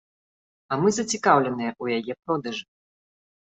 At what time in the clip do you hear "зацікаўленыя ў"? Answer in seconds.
0.99-2.01